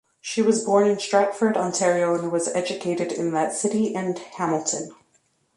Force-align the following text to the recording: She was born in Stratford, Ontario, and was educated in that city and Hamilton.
She 0.19 0.41
was 0.41 0.65
born 0.65 0.89
in 0.89 0.97
Stratford, 0.97 1.55
Ontario, 1.55 2.15
and 2.15 2.31
was 2.31 2.47
educated 2.47 3.11
in 3.11 3.29
that 3.33 3.53
city 3.53 3.93
and 3.93 4.17
Hamilton. 4.17 4.95